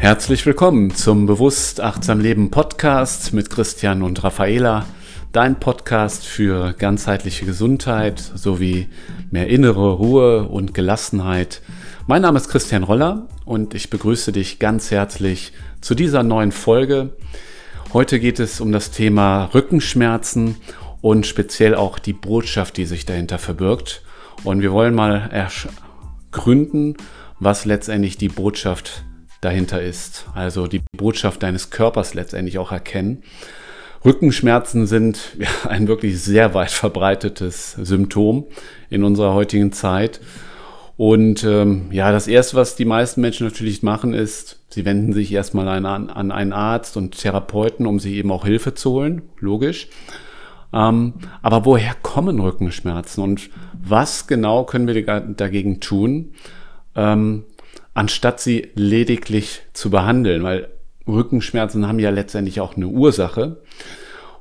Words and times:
Herzlich 0.00 0.46
willkommen 0.46 0.94
zum 0.94 1.26
Bewusst 1.26 1.80
Achtsam 1.80 2.20
Leben 2.20 2.52
Podcast 2.52 3.32
mit 3.32 3.50
Christian 3.50 4.04
und 4.04 4.22
Raffaela. 4.22 4.86
Dein 5.32 5.58
Podcast 5.58 6.24
für 6.24 6.72
ganzheitliche 6.72 7.44
Gesundheit 7.44 8.20
sowie 8.20 8.86
mehr 9.32 9.48
innere 9.48 9.94
Ruhe 9.94 10.44
und 10.44 10.72
Gelassenheit. 10.72 11.62
Mein 12.06 12.22
Name 12.22 12.38
ist 12.38 12.48
Christian 12.48 12.84
Roller 12.84 13.26
und 13.44 13.74
ich 13.74 13.90
begrüße 13.90 14.30
dich 14.30 14.60
ganz 14.60 14.92
herzlich 14.92 15.52
zu 15.80 15.96
dieser 15.96 16.22
neuen 16.22 16.52
Folge. 16.52 17.16
Heute 17.92 18.20
geht 18.20 18.38
es 18.38 18.60
um 18.60 18.70
das 18.70 18.92
Thema 18.92 19.46
Rückenschmerzen 19.52 20.54
und 21.00 21.26
speziell 21.26 21.74
auch 21.74 21.98
die 21.98 22.12
Botschaft, 22.12 22.76
die 22.76 22.84
sich 22.84 23.04
dahinter 23.04 23.38
verbirgt. 23.38 24.02
Und 24.44 24.62
wir 24.62 24.70
wollen 24.70 24.94
mal 24.94 25.28
ergründen, 26.30 26.96
was 27.40 27.64
letztendlich 27.64 28.16
die 28.16 28.28
Botschaft 28.28 29.02
dahinter 29.40 29.80
ist. 29.80 30.26
Also 30.34 30.66
die 30.66 30.82
Botschaft 30.96 31.42
deines 31.42 31.70
Körpers 31.70 32.14
letztendlich 32.14 32.58
auch 32.58 32.72
erkennen. 32.72 33.22
Rückenschmerzen 34.04 34.86
sind 34.86 35.20
ja, 35.38 35.48
ein 35.68 35.88
wirklich 35.88 36.22
sehr 36.22 36.54
weit 36.54 36.70
verbreitetes 36.70 37.72
Symptom 37.72 38.46
in 38.90 39.04
unserer 39.04 39.34
heutigen 39.34 39.72
Zeit. 39.72 40.20
Und 40.96 41.44
ähm, 41.44 41.88
ja, 41.92 42.10
das 42.10 42.26
Erste, 42.26 42.56
was 42.56 42.74
die 42.74 42.84
meisten 42.84 43.20
Menschen 43.20 43.46
natürlich 43.46 43.84
machen, 43.84 44.14
ist, 44.14 44.58
sie 44.68 44.84
wenden 44.84 45.12
sich 45.12 45.32
erstmal 45.32 45.68
an, 45.68 45.86
an 45.86 46.32
einen 46.32 46.52
Arzt 46.52 46.96
und 46.96 47.16
Therapeuten, 47.16 47.86
um 47.86 48.00
sich 48.00 48.14
eben 48.14 48.32
auch 48.32 48.44
Hilfe 48.44 48.74
zu 48.74 48.90
holen, 48.90 49.22
logisch. 49.38 49.88
Ähm, 50.72 51.14
aber 51.40 51.64
woher 51.64 51.94
kommen 52.02 52.40
Rückenschmerzen 52.40 53.22
und 53.22 53.48
was 53.80 54.26
genau 54.26 54.64
können 54.64 54.88
wir 54.88 55.20
dagegen 55.20 55.78
tun? 55.78 56.32
Ähm, 56.96 57.44
anstatt 57.98 58.38
sie 58.38 58.68
lediglich 58.76 59.62
zu 59.72 59.90
behandeln, 59.90 60.44
weil 60.44 60.68
Rückenschmerzen 61.08 61.88
haben 61.88 61.98
ja 61.98 62.10
letztendlich 62.10 62.60
auch 62.60 62.76
eine 62.76 62.86
Ursache. 62.86 63.60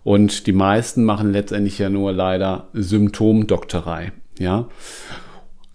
Und 0.04 0.46
die 0.46 0.54
meisten 0.54 1.04
machen 1.04 1.32
letztendlich 1.32 1.80
ja 1.80 1.90
nur 1.90 2.14
leider 2.14 2.68
Symptomdoktorei. 2.74 4.12
Ja. 4.38 4.68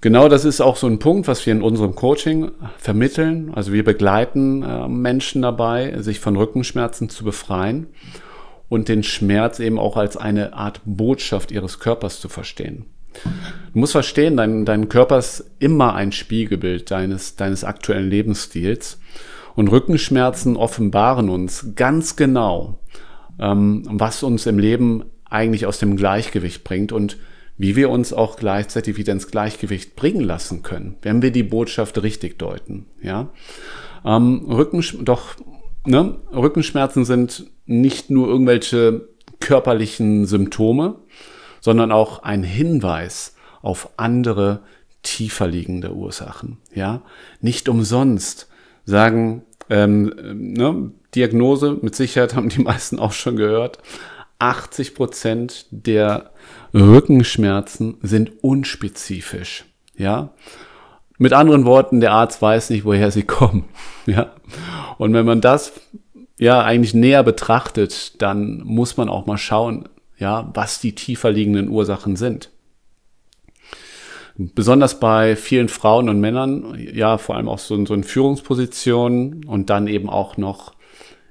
Genau 0.00 0.28
das 0.28 0.44
ist 0.44 0.60
auch 0.60 0.76
so 0.76 0.86
ein 0.86 1.00
Punkt, 1.00 1.26
was 1.26 1.44
wir 1.44 1.52
in 1.52 1.60
unserem 1.60 1.96
Coaching 1.96 2.52
vermitteln. 2.78 3.50
Also 3.52 3.72
wir 3.72 3.82
begleiten 3.82 4.62
äh, 4.62 4.86
Menschen 4.86 5.42
dabei, 5.42 6.00
sich 6.02 6.20
von 6.20 6.36
Rückenschmerzen 6.36 7.08
zu 7.08 7.24
befreien 7.24 7.88
und 8.68 8.86
den 8.86 9.02
Schmerz 9.02 9.58
eben 9.58 9.80
auch 9.80 9.96
als 9.96 10.16
eine 10.16 10.52
Art 10.54 10.82
Botschaft 10.84 11.50
ihres 11.50 11.80
Körpers 11.80 12.20
zu 12.20 12.28
verstehen. 12.28 12.86
Du 13.72 13.78
musst 13.78 13.92
verstehen, 13.92 14.36
dein, 14.36 14.64
dein 14.64 14.88
Körper 14.88 15.18
ist 15.18 15.50
immer 15.58 15.94
ein 15.94 16.12
Spiegelbild 16.12 16.90
deines, 16.90 17.36
deines 17.36 17.64
aktuellen 17.64 18.10
Lebensstils. 18.10 19.00
Und 19.54 19.68
Rückenschmerzen 19.68 20.56
offenbaren 20.56 21.28
uns 21.28 21.74
ganz 21.74 22.16
genau, 22.16 22.80
ähm, 23.38 23.84
was 23.86 24.22
uns 24.22 24.46
im 24.46 24.58
Leben 24.58 25.04
eigentlich 25.28 25.66
aus 25.66 25.78
dem 25.78 25.96
Gleichgewicht 25.96 26.64
bringt 26.64 26.92
und 26.92 27.18
wie 27.58 27.76
wir 27.76 27.90
uns 27.90 28.12
auch 28.12 28.36
gleichzeitig 28.36 28.96
wieder 28.96 29.12
ins 29.12 29.28
Gleichgewicht 29.28 29.94
bringen 29.94 30.22
lassen 30.22 30.62
können, 30.62 30.96
wenn 31.02 31.22
wir 31.22 31.30
die 31.30 31.42
Botschaft 31.42 32.02
richtig 32.02 32.38
deuten. 32.38 32.86
Ja, 33.02 33.28
ähm, 34.04 34.46
Rückensch 34.48 34.96
doch 35.02 35.36
ne? 35.86 36.18
Rückenschmerzen 36.32 37.04
sind 37.04 37.46
nicht 37.66 38.10
nur 38.10 38.28
irgendwelche 38.28 39.08
körperlichen 39.40 40.26
Symptome, 40.26 40.96
sondern 41.62 41.90
auch 41.90 42.22
ein 42.22 42.42
Hinweis 42.42 43.36
auf 43.62 43.90
andere 43.96 44.60
tiefer 45.02 45.46
liegende 45.46 45.94
Ursachen. 45.94 46.58
Ja, 46.74 47.00
nicht 47.40 47.70
umsonst 47.70 48.48
sagen 48.84 49.42
ähm, 49.70 50.12
ne, 50.34 50.90
Diagnose 51.14 51.78
mit 51.80 51.94
Sicherheit 51.94 52.34
haben 52.34 52.50
die 52.50 52.60
meisten 52.62 52.98
auch 52.98 53.12
schon 53.12 53.36
gehört. 53.36 53.78
80 54.38 54.94
Prozent 54.94 55.66
der 55.70 56.32
Rückenschmerzen 56.74 57.98
sind 58.02 58.42
unspezifisch. 58.42 59.64
Ja, 59.96 60.30
mit 61.18 61.32
anderen 61.32 61.64
Worten, 61.64 62.00
der 62.00 62.12
Arzt 62.12 62.42
weiß 62.42 62.70
nicht, 62.70 62.84
woher 62.84 63.10
sie 63.10 63.22
kommen. 63.22 63.64
Ja, 64.04 64.32
und 64.98 65.14
wenn 65.14 65.24
man 65.24 65.40
das 65.40 65.74
ja 66.36 66.60
eigentlich 66.60 66.92
näher 66.92 67.22
betrachtet, 67.22 68.20
dann 68.20 68.60
muss 68.64 68.96
man 68.96 69.08
auch 69.08 69.26
mal 69.26 69.38
schauen, 69.38 69.88
ja, 70.22 70.48
was 70.54 70.78
die 70.78 70.94
tiefer 70.94 71.32
liegenden 71.32 71.68
Ursachen 71.68 72.14
sind. 72.14 72.50
Besonders 74.36 75.00
bei 75.00 75.34
vielen 75.34 75.68
Frauen 75.68 76.08
und 76.08 76.20
Männern, 76.20 76.76
ja, 76.78 77.18
vor 77.18 77.34
allem 77.34 77.48
auch 77.48 77.58
so, 77.58 77.84
so 77.84 77.92
in 77.92 78.04
Führungspositionen 78.04 79.44
und 79.44 79.68
dann 79.68 79.88
eben 79.88 80.08
auch 80.08 80.36
noch, 80.36 80.74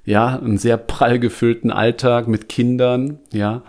ja, 0.04 0.38
einen 0.38 0.58
sehr 0.58 0.76
prall 0.76 1.20
gefüllten 1.20 1.72
Alltag 1.72 2.28
mit 2.28 2.50
Kindern, 2.50 3.20
ja, 3.32 3.64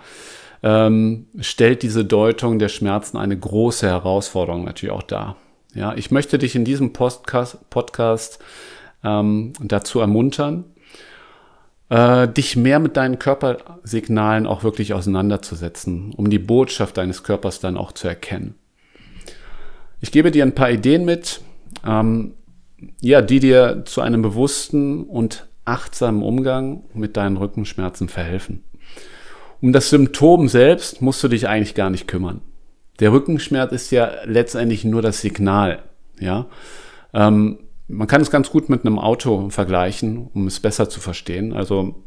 ähm, 0.64 1.26
stellt 1.38 1.84
diese 1.84 2.04
Deutung 2.04 2.58
der 2.58 2.68
Schmerzen 2.68 3.16
eine 3.16 3.38
große 3.38 3.86
Herausforderung 3.86 4.64
natürlich 4.64 4.92
auch 4.92 5.04
dar. 5.04 5.36
Ja, 5.72 5.94
ich 5.94 6.10
möchte 6.10 6.36
dich 6.38 6.56
in 6.56 6.64
diesem 6.64 6.92
Podcast, 6.92 7.70
Podcast 7.70 8.40
ähm, 9.04 9.52
dazu 9.60 10.00
ermuntern, 10.00 10.64
äh, 11.92 12.26
dich 12.26 12.56
mehr 12.56 12.78
mit 12.78 12.96
deinen 12.96 13.18
Körpersignalen 13.18 14.46
auch 14.46 14.64
wirklich 14.64 14.94
auseinanderzusetzen, 14.94 16.14
um 16.16 16.30
die 16.30 16.38
Botschaft 16.38 16.96
deines 16.96 17.22
Körpers 17.22 17.60
dann 17.60 17.76
auch 17.76 17.92
zu 17.92 18.08
erkennen. 18.08 18.54
Ich 20.00 20.10
gebe 20.10 20.30
dir 20.30 20.42
ein 20.42 20.54
paar 20.54 20.70
Ideen 20.70 21.04
mit, 21.04 21.42
ähm, 21.86 22.32
ja, 23.02 23.20
die 23.20 23.40
dir 23.40 23.82
zu 23.84 24.00
einem 24.00 24.22
bewussten 24.22 25.04
und 25.04 25.46
achtsamen 25.66 26.22
Umgang 26.22 26.84
mit 26.94 27.18
deinen 27.18 27.36
Rückenschmerzen 27.36 28.08
verhelfen. 28.08 28.64
Um 29.60 29.74
das 29.74 29.90
Symptom 29.90 30.48
selbst 30.48 31.02
musst 31.02 31.22
du 31.22 31.28
dich 31.28 31.46
eigentlich 31.46 31.74
gar 31.74 31.90
nicht 31.90 32.08
kümmern. 32.08 32.40
Der 33.00 33.12
Rückenschmerz 33.12 33.70
ist 33.70 33.90
ja 33.90 34.10
letztendlich 34.24 34.84
nur 34.84 35.02
das 35.02 35.20
Signal, 35.20 35.82
ja. 36.18 36.46
Ähm, 37.12 37.58
man 37.92 38.08
kann 38.08 38.20
es 38.20 38.30
ganz 38.30 38.50
gut 38.50 38.68
mit 38.68 38.84
einem 38.84 38.98
Auto 38.98 39.50
vergleichen, 39.50 40.28
um 40.34 40.46
es 40.46 40.60
besser 40.60 40.88
zu 40.88 41.00
verstehen. 41.00 41.52
Also 41.52 42.02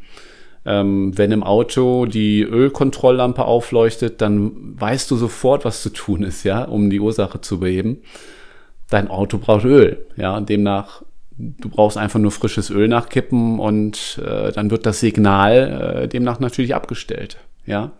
ähm, 0.65 1.17
wenn 1.17 1.31
im 1.31 1.43
Auto 1.43 2.05
die 2.05 2.41
Ölkontrolllampe 2.41 3.45
aufleuchtet, 3.45 4.21
dann 4.21 4.79
weißt 4.79 5.09
du 5.11 5.15
sofort, 5.15 5.63
was 5.63 5.81
zu 5.83 5.91
tun 5.91 6.23
ist, 6.23 6.43
ja, 6.43 6.63
um 6.63 6.89
die 6.89 6.99
Ursache 6.99 7.39
zu 7.41 7.59
beheben. 7.59 8.01
Dein 8.89 9.07
Auto 9.09 9.37
braucht 9.37 9.65
Öl, 9.65 10.05
ja, 10.17 10.39
demnach 10.41 11.03
du 11.37 11.69
brauchst 11.69 11.97
einfach 11.97 12.19
nur 12.19 12.31
frisches 12.31 12.69
Öl 12.69 12.87
nachkippen 12.87 13.59
und 13.59 14.21
äh, 14.25 14.51
dann 14.51 14.71
wird 14.71 14.85
das 14.85 14.99
Signal 14.99 16.03
äh, 16.03 16.07
demnach 16.07 16.39
natürlich 16.39 16.75
abgestellt, 16.75 17.37
ja. 17.65 17.91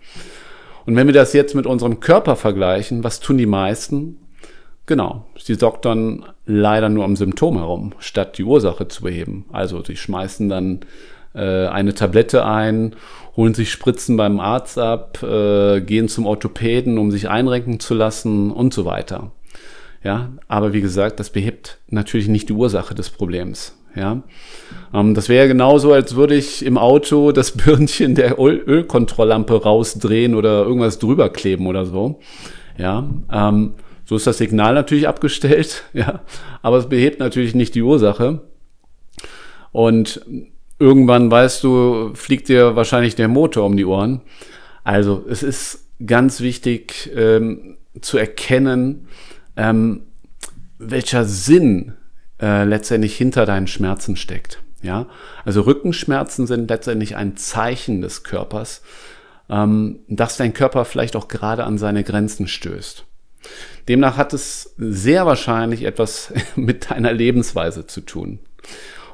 Und 0.85 0.95
wenn 0.95 1.07
wir 1.07 1.13
das 1.13 1.33
jetzt 1.33 1.55
mit 1.55 1.65
unserem 1.65 1.99
Körper 1.99 2.35
vergleichen, 2.35 3.03
was 3.03 3.19
tun 3.19 3.37
die 3.37 3.47
meisten? 3.47 4.19
Genau, 4.87 5.25
sie 5.37 5.57
doktern 5.57 6.25
leider 6.45 6.89
nur 6.89 7.05
am 7.05 7.15
Symptom 7.15 7.57
herum, 7.57 7.93
statt 7.97 8.37
die 8.37 8.43
Ursache 8.43 8.87
zu 8.87 9.03
beheben. 9.03 9.45
Also 9.51 9.83
sie 9.83 9.95
schmeißen 9.95 10.47
dann 10.47 10.81
äh, 11.33 11.67
eine 11.67 11.93
Tablette 11.95 12.45
ein, 12.45 12.95
holen 13.35 13.53
sich 13.53 13.71
Spritzen 13.71 14.15
beim 14.15 14.39
Arzt 14.39 14.77
ab, 14.77 15.21
äh, 15.23 15.81
gehen 15.81 16.07
zum 16.07 16.27
Orthopäden, 16.27 16.97
um 16.99 17.11
sich 17.11 17.29
einrenken 17.29 17.79
zu 17.79 17.95
lassen 17.95 18.51
und 18.51 18.73
so 18.73 18.85
weiter. 18.85 19.31
Ja, 20.03 20.29
aber 20.47 20.71
wie 20.73 20.81
gesagt, 20.81 21.19
das 21.19 21.31
behebt 21.31 21.79
natürlich 21.89 22.27
nicht 22.27 22.49
die 22.49 22.53
Ursache 22.53 22.93
des 22.93 23.09
Problems. 23.09 23.75
Ja, 23.95 24.21
ähm, 24.93 25.15
das 25.15 25.29
wäre 25.29 25.47
genauso, 25.47 25.93
als 25.93 26.15
würde 26.15 26.35
ich 26.35 26.63
im 26.63 26.77
Auto 26.77 27.31
das 27.31 27.51
Birnchen 27.57 28.13
der 28.13 28.39
Öl 28.39 28.61
Ölkontrolllampe 28.67 29.63
rausdrehen 29.63 30.35
oder 30.35 30.63
irgendwas 30.63 30.99
drüber 30.99 31.29
kleben 31.29 31.65
oder 31.65 31.85
so. 31.85 32.19
Ja, 32.77 33.09
ähm, 33.31 33.73
so 34.05 34.15
ist 34.15 34.27
das 34.27 34.37
Signal 34.37 34.73
natürlich 34.73 35.07
abgestellt, 35.07 35.83
ja, 35.93 36.21
aber 36.61 36.77
es 36.77 36.89
behebt 36.89 37.19
natürlich 37.19 37.55
nicht 37.55 37.75
die 37.75 37.81
Ursache. 37.81 38.41
Und 39.71 40.21
irgendwann, 40.79 41.29
weißt 41.29 41.63
du, 41.63 42.11
fliegt 42.13 42.47
dir 42.47 42.75
wahrscheinlich 42.75 43.15
der 43.15 43.27
Motor 43.27 43.65
um 43.65 43.75
die 43.75 43.85
Ohren. 43.85 44.21
Also 44.83 45.25
es 45.27 45.43
ist 45.43 45.87
ganz 46.05 46.41
wichtig 46.41 47.11
ähm, 47.15 47.77
zu 48.01 48.17
erkennen, 48.17 49.07
ähm, 49.57 50.03
welcher 50.77 51.25
Sinn 51.25 51.93
äh, 52.41 52.63
letztendlich 52.63 53.17
hinter 53.17 53.45
deinen 53.45 53.67
Schmerzen 53.67 54.15
steckt. 54.15 54.61
Ja, 54.81 55.07
also 55.45 55.61
Rückenschmerzen 55.61 56.45
sind 56.45 56.69
letztendlich 56.69 57.15
ein 57.15 57.37
Zeichen 57.37 58.01
des 58.01 58.23
Körpers, 58.23 58.81
ähm, 59.49 59.99
dass 60.07 60.37
dein 60.37 60.53
Körper 60.53 60.85
vielleicht 60.85 61.15
auch 61.15 61.27
gerade 61.27 61.63
an 61.63 61.77
seine 61.77 62.03
Grenzen 62.03 62.47
stößt. 62.47 63.05
Demnach 63.87 64.17
hat 64.17 64.33
es 64.33 64.73
sehr 64.77 65.25
wahrscheinlich 65.25 65.83
etwas 65.83 66.33
mit 66.55 66.91
deiner 66.91 67.13
Lebensweise 67.13 67.87
zu 67.87 68.01
tun. 68.01 68.39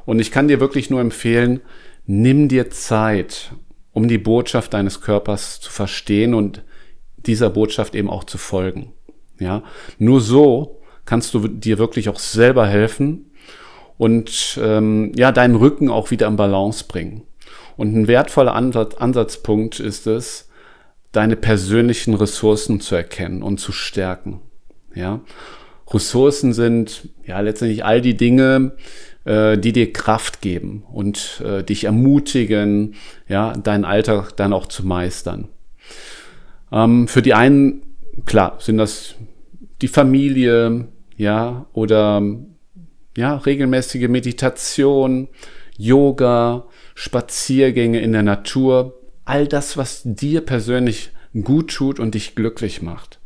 Und 0.06 0.20
ich 0.20 0.32
kann 0.32 0.48
dir 0.48 0.60
wirklich 0.60 0.90
nur 0.90 1.02
empfehlen, 1.02 1.62
nimm 2.06 2.48
dir 2.48 2.70
Zeit, 2.70 3.52
um 3.94 4.08
die 4.08 4.18
Botschaft 4.18 4.74
deines 4.74 5.02
Körpers 5.02 5.60
zu 5.60 5.72
verstehen 5.72 6.34
und 6.34 6.64
dieser 7.18 7.50
Botschaft 7.50 7.96
eben 7.96 8.10
auch 8.10 8.24
zu 8.24 8.38
folgen. 8.38 8.94
Ja, 9.40 9.64
nur 9.98 10.22
so 10.22 10.82
kannst 11.06 11.34
du 11.34 11.48
dir 11.48 11.78
wirklich 11.78 12.10
auch 12.10 12.20
selber 12.20 12.68
helfen 12.68 13.32
und 13.98 14.60
ähm, 14.62 15.12
ja, 15.16 15.32
deinen 15.32 15.56
Rücken 15.56 15.90
auch 15.90 16.12
wieder 16.12 16.28
in 16.28 16.36
Balance 16.36 16.86
bringen. 16.88 17.24
Und 17.78 17.96
ein 17.96 18.08
wertvoller 18.08 18.54
Ansatz, 18.54 18.96
Ansatzpunkt 18.96 19.80
ist 19.80 20.08
es, 20.08 20.50
deine 21.12 21.36
persönlichen 21.36 22.14
Ressourcen 22.14 22.80
zu 22.80 22.96
erkennen 22.96 23.44
und 23.44 23.60
zu 23.60 23.72
stärken. 23.72 24.42
Ja, 24.94 25.22
Ressourcen 25.94 26.54
sind 26.54 27.10
ja 27.26 27.40
letztendlich 27.40 27.84
all 27.84 28.02
die 28.02 28.16
Dinge, 28.16 28.74
äh, 29.26 29.58
die 29.58 29.74
dir 29.74 29.92
Kraft 29.92 30.42
geben 30.42 30.84
und 30.92 31.42
äh, 31.46 31.64
dich 31.64 31.84
ermutigen, 31.84 32.96
ja, 33.28 33.54
deinen 33.54 33.86
Alltag 33.86 34.32
dann 34.38 34.54
auch 34.54 34.68
zu 34.68 34.86
meistern. 34.86 35.50
Ähm, 36.72 37.08
für 37.08 37.22
die 37.22 37.34
einen, 37.34 37.82
klar, 38.26 38.56
sind 38.60 38.78
das 38.78 39.16
die 39.82 39.88
Familie, 39.88 40.88
ja, 41.18 41.66
oder 41.74 42.22
ja, 43.18 43.36
regelmäßige 43.38 44.08
Meditation, 44.08 45.28
Yoga, 45.78 46.66
Spaziergänge 46.96 48.00
in 48.00 48.14
der 48.14 48.24
Natur, 48.24 49.01
all 49.32 49.48
das, 49.48 49.78
was 49.78 50.02
dir 50.04 50.42
persönlich 50.42 51.12
gut 51.42 51.74
tut 51.74 52.02
und 52.02 52.16
dich 52.16 52.36
glücklich 52.36 52.82
macht. 52.82 53.20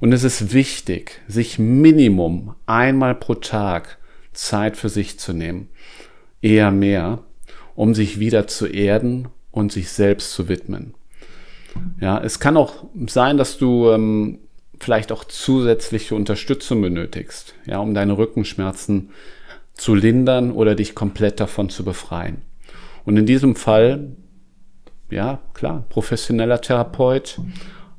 Und 0.00 0.14
es 0.14 0.24
ist 0.24 0.54
wichtig, 0.54 1.20
sich 1.28 1.58
Minimum 1.58 2.54
einmal 2.64 3.14
pro 3.14 3.34
Tag 3.34 3.98
Zeit 4.32 4.78
für 4.78 4.88
sich 4.88 5.18
zu 5.18 5.34
nehmen, 5.34 5.68
eher 6.40 6.70
mehr, 6.70 7.18
um 7.74 7.94
sich 7.94 8.20
wieder 8.20 8.46
zu 8.46 8.66
erden 8.66 9.28
und 9.50 9.70
sich 9.70 9.90
selbst 9.90 10.32
zu 10.32 10.48
widmen. 10.48 10.94
Ja, 12.00 12.18
es 12.18 12.40
kann 12.40 12.56
auch 12.56 12.86
sein, 13.06 13.36
dass 13.36 13.58
du 13.58 13.90
ähm, 13.90 14.38
vielleicht 14.80 15.12
auch 15.12 15.24
zusätzliche 15.24 16.14
Unterstützung 16.14 16.80
benötigst, 16.80 17.54
ja, 17.66 17.80
um 17.80 17.92
deine 17.92 18.16
Rückenschmerzen 18.16 19.10
zu 19.74 19.94
lindern 19.94 20.52
oder 20.52 20.74
dich 20.74 20.94
komplett 20.94 21.38
davon 21.38 21.68
zu 21.68 21.84
befreien. 21.84 22.38
Und 23.04 23.18
in 23.18 23.26
diesem 23.26 23.56
Fall, 23.56 24.16
ja, 25.12 25.40
klar, 25.54 25.84
professioneller 25.88 26.60
Therapeut, 26.60 27.40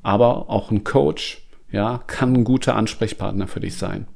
aber 0.02 0.50
auch 0.50 0.72
ein 0.72 0.84
Coach, 0.84 1.46
ja, 1.72 2.04
kann 2.08 2.34
ein 2.34 2.44
guter 2.44 2.76
Ansprechpartner 2.76 3.48
für 3.48 3.60
dich 3.60 3.78
sein. 3.78 4.08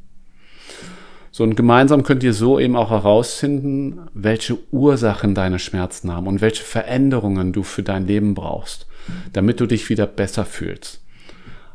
So, 1.32 1.44
und 1.44 1.56
gemeinsam 1.56 2.04
könnt 2.04 2.24
ihr 2.24 2.34
so 2.34 2.60
eben 2.60 2.76
auch 2.76 2.90
herausfinden, 2.90 4.08
welche 4.14 4.58
Ursachen 4.72 5.36
deine 5.36 5.60
Schmerzen 5.60 6.12
haben 6.12 6.28
und 6.28 6.42
welche 6.42 6.64
Veränderungen 6.64 7.54
du 7.54 7.64
für 7.64 7.84
dein 7.84 8.08
Leben 8.08 8.34
brauchst, 8.34 8.88
damit 9.34 9.60
du 9.60 9.68
dich 9.68 9.90
wieder 9.90 10.08
besser 10.08 10.46
fühlst. 10.46 11.04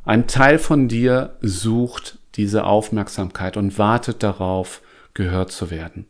Ein 0.04 0.26
Teil 0.26 0.58
von 0.58 0.88
dir 0.88 1.36
sucht 1.42 2.18
diese 2.34 2.64
Aufmerksamkeit 2.64 3.56
und 3.56 3.78
wartet 3.78 4.22
darauf, 4.24 4.82
gehört 5.14 5.52
zu 5.52 5.70
werden. 5.70 6.06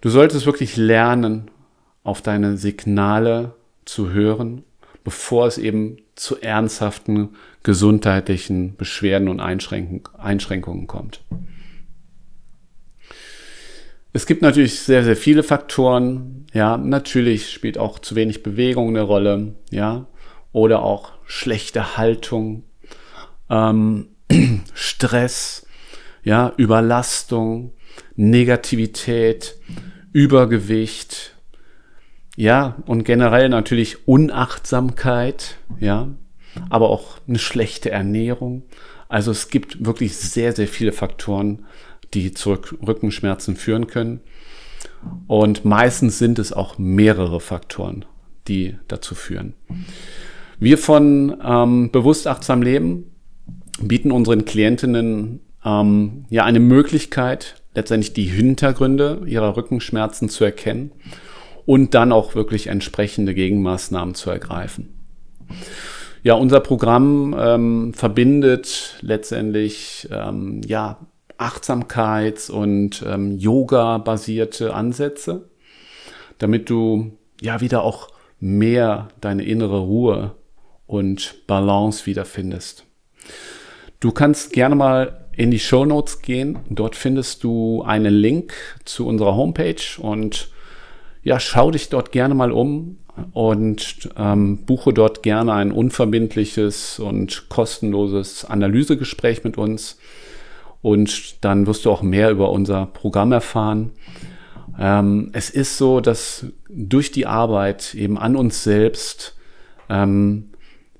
Du 0.00 0.08
solltest 0.08 0.46
wirklich 0.46 0.76
lernen, 0.76 1.50
auf 2.04 2.22
deine 2.22 2.56
Signale 2.56 3.54
zu 3.88 4.10
hören, 4.12 4.64
bevor 5.02 5.46
es 5.46 5.58
eben 5.58 5.96
zu 6.14 6.40
ernsthaften 6.40 7.30
gesundheitlichen 7.62 8.76
Beschwerden 8.76 9.28
und 9.28 9.40
Einschränkungen 9.40 10.86
kommt. 10.86 11.22
Es 14.12 14.26
gibt 14.26 14.42
natürlich 14.42 14.80
sehr, 14.80 15.04
sehr 15.04 15.16
viele 15.16 15.42
Faktoren. 15.42 16.46
Ja, 16.52 16.76
natürlich 16.76 17.50
spielt 17.50 17.78
auch 17.78 17.98
zu 17.98 18.14
wenig 18.16 18.42
Bewegung 18.42 18.88
eine 18.88 19.02
Rolle. 19.02 19.54
Ja, 19.70 20.06
oder 20.52 20.82
auch 20.82 21.12
schlechte 21.26 21.96
Haltung, 21.96 22.64
ähm, 23.50 24.08
Stress, 24.74 25.66
ja, 26.24 26.52
Überlastung, 26.56 27.72
Negativität, 28.16 29.56
Übergewicht, 30.12 31.37
ja, 32.38 32.76
und 32.86 33.02
generell 33.02 33.48
natürlich 33.48 34.06
Unachtsamkeit, 34.06 35.56
ja, 35.80 36.06
aber 36.70 36.88
auch 36.88 37.18
eine 37.26 37.40
schlechte 37.40 37.90
Ernährung. 37.90 38.62
Also 39.08 39.32
es 39.32 39.48
gibt 39.48 39.84
wirklich 39.84 40.16
sehr, 40.16 40.52
sehr 40.52 40.68
viele 40.68 40.92
Faktoren, 40.92 41.64
die 42.14 42.32
zu 42.32 42.52
Rückenschmerzen 42.52 43.56
führen 43.56 43.88
können. 43.88 44.20
Und 45.26 45.64
meistens 45.64 46.20
sind 46.20 46.38
es 46.38 46.52
auch 46.52 46.78
mehrere 46.78 47.40
Faktoren, 47.40 48.04
die 48.46 48.76
dazu 48.86 49.16
führen. 49.16 49.54
Wir 50.60 50.78
von 50.78 51.36
ähm, 51.44 51.90
Bewusst 51.90 52.28
Achtsam 52.28 52.62
Leben 52.62 53.10
bieten 53.80 54.12
unseren 54.12 54.44
Klientinnen 54.44 55.40
ähm, 55.64 56.24
ja 56.30 56.44
eine 56.44 56.60
Möglichkeit, 56.60 57.60
letztendlich 57.74 58.12
die 58.12 58.26
Hintergründe 58.26 59.22
ihrer 59.26 59.56
Rückenschmerzen 59.56 60.28
zu 60.28 60.44
erkennen 60.44 60.92
und 61.68 61.92
dann 61.92 62.12
auch 62.12 62.34
wirklich 62.34 62.68
entsprechende 62.68 63.34
Gegenmaßnahmen 63.34 64.14
zu 64.14 64.30
ergreifen. 64.30 64.88
Ja, 66.22 66.32
unser 66.32 66.60
Programm 66.60 67.36
ähm, 67.38 67.92
verbindet 67.92 68.96
letztendlich 69.02 70.08
ähm, 70.10 70.62
ja, 70.66 70.96
Achtsamkeits- 71.36 72.50
und 72.50 73.04
ähm, 73.06 73.36
Yoga-basierte 73.36 74.72
Ansätze, 74.72 75.50
damit 76.38 76.70
du 76.70 77.18
ja 77.42 77.60
wieder 77.60 77.84
auch 77.84 78.08
mehr 78.40 79.08
deine 79.20 79.44
innere 79.44 79.80
Ruhe 79.80 80.36
und 80.86 81.46
Balance 81.46 82.06
wiederfindest. 82.06 82.86
Du 84.00 84.10
kannst 84.12 84.54
gerne 84.54 84.74
mal 84.74 85.26
in 85.36 85.50
die 85.50 85.60
Show 85.60 85.84
Notes 85.84 86.22
gehen. 86.22 86.60
Dort 86.70 86.96
findest 86.96 87.44
du 87.44 87.82
einen 87.82 88.14
Link 88.14 88.54
zu 88.86 89.06
unserer 89.06 89.36
Homepage 89.36 90.00
und 90.00 90.48
ja, 91.28 91.38
schau 91.38 91.70
dich 91.70 91.90
dort 91.90 92.10
gerne 92.10 92.34
mal 92.34 92.50
um 92.52 92.96
und 93.32 94.08
ähm, 94.16 94.64
buche 94.64 94.94
dort 94.94 95.22
gerne 95.22 95.52
ein 95.52 95.72
unverbindliches 95.72 96.98
und 96.98 97.50
kostenloses 97.50 98.46
Analysegespräch 98.46 99.44
mit 99.44 99.58
uns. 99.58 99.98
Und 100.80 101.44
dann 101.44 101.66
wirst 101.66 101.84
du 101.84 101.90
auch 101.90 102.00
mehr 102.00 102.30
über 102.30 102.50
unser 102.50 102.86
Programm 102.86 103.32
erfahren. 103.32 103.90
Ähm, 104.78 105.28
es 105.34 105.50
ist 105.50 105.76
so, 105.76 106.00
dass 106.00 106.46
durch 106.70 107.12
die 107.12 107.26
Arbeit 107.26 107.94
eben 107.94 108.16
an 108.16 108.34
uns 108.34 108.64
selbst 108.64 109.36
ähm, 109.90 110.48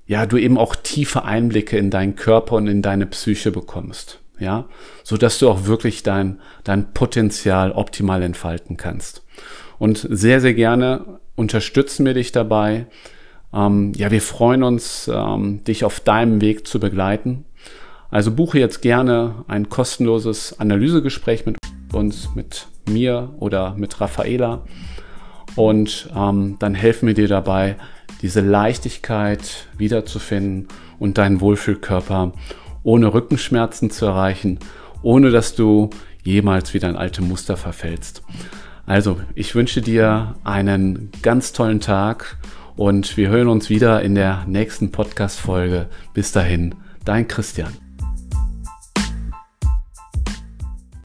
ja, 0.05 0.27
du 0.27 0.37
eben 0.37 0.59
auch 0.59 0.75
tiefe 0.75 1.23
Einblicke 1.23 1.75
in 1.75 1.89
deinen 1.89 2.15
Körper 2.15 2.57
und 2.57 2.67
in 2.67 2.83
deine 2.83 3.07
Psyche 3.07 3.51
bekommst, 3.51 4.19
ja, 4.39 4.65
so 5.03 5.17
dass 5.17 5.39
du 5.39 5.49
auch 5.49 5.65
wirklich 5.65 6.03
dein, 6.03 6.39
dein 6.63 6.93
Potenzial 6.93 7.71
optimal 7.71 8.21
entfalten 8.21 8.77
kannst. 8.77 9.23
Und 9.79 10.05
sehr, 10.09 10.41
sehr 10.41 10.53
gerne 10.53 11.19
unterstützen 11.35 12.05
wir 12.05 12.13
dich 12.13 12.31
dabei. 12.31 12.85
Ähm, 13.53 13.93
ja, 13.95 14.11
wir 14.11 14.21
freuen 14.21 14.61
uns, 14.61 15.09
ähm, 15.11 15.63
dich 15.63 15.83
auf 15.83 15.99
deinem 16.01 16.41
Weg 16.41 16.67
zu 16.67 16.79
begleiten. 16.79 17.45
Also 18.11 18.31
buche 18.31 18.59
jetzt 18.59 18.81
gerne 18.81 19.45
ein 19.47 19.69
kostenloses 19.69 20.59
Analysegespräch 20.59 21.45
mit 21.45 21.57
uns, 21.93 22.35
mit 22.35 22.67
mir 22.87 23.33
oder 23.39 23.75
mit 23.75 24.01
Raffaela. 24.01 24.65
Und 25.55 26.09
ähm, 26.15 26.57
dann 26.59 26.75
helfen 26.75 27.07
wir 27.07 27.13
dir 27.13 27.27
dabei, 27.27 27.77
diese 28.21 28.41
Leichtigkeit 28.41 29.67
wiederzufinden 29.77 30.67
und 30.99 31.17
deinen 31.17 31.41
Wohlfühlkörper 31.41 32.33
ohne 32.83 33.13
Rückenschmerzen 33.13 33.89
zu 33.89 34.05
erreichen, 34.05 34.59
ohne 35.01 35.31
dass 35.31 35.55
du 35.55 35.89
jemals 36.23 36.73
wieder 36.73 36.89
in 36.89 36.95
alte 36.95 37.21
Muster 37.21 37.57
verfällst. 37.57 38.23
Also, 38.89 39.19
ich 39.35 39.53
wünsche 39.53 39.83
dir 39.83 40.33
einen 40.43 41.11
ganz 41.21 41.53
tollen 41.53 41.79
Tag 41.79 42.37
und 42.75 43.17
wir 43.17 43.29
hören 43.29 43.47
uns 43.47 43.69
wieder 43.69 44.01
in 44.01 44.15
der 44.15 44.45
nächsten 44.47 44.91
Podcast-Folge. 44.91 45.85
Bis 46.15 46.31
dahin, 46.31 46.73
dein 47.05 47.27
Christian. 47.27 47.88